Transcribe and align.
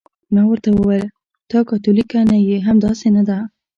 ما 0.33 0.43
ورته 0.47 0.69
وویل: 0.73 1.05
ته 1.49 1.57
کاتولیکه 1.69 2.19
نه 2.31 2.37
یې، 2.47 2.57
همداسې 2.67 3.07
نه 3.17 3.23
ده؟ 3.29 3.37